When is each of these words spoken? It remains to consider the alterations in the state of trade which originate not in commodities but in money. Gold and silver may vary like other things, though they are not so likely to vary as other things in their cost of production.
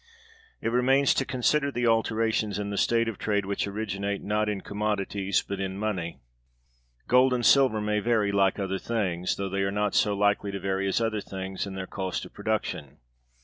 It 0.61 0.69
remains 0.71 1.13
to 1.13 1.25
consider 1.25 1.71
the 1.71 1.85
alterations 1.85 2.57
in 2.57 2.71
the 2.71 2.77
state 2.79 3.07
of 3.07 3.19
trade 3.19 3.45
which 3.45 3.67
originate 3.67 4.23
not 4.23 4.49
in 4.49 4.61
commodities 4.61 5.43
but 5.47 5.59
in 5.59 5.77
money. 5.77 6.21
Gold 7.07 7.33
and 7.33 7.45
silver 7.45 7.79
may 7.79 7.99
vary 7.99 8.31
like 8.31 8.57
other 8.57 8.79
things, 8.79 9.35
though 9.35 9.47
they 9.47 9.61
are 9.61 9.69
not 9.69 9.93
so 9.93 10.15
likely 10.15 10.49
to 10.53 10.59
vary 10.59 10.87
as 10.87 10.99
other 10.99 11.21
things 11.21 11.67
in 11.67 11.75
their 11.75 11.85
cost 11.85 12.25
of 12.25 12.33
production. 12.33 12.97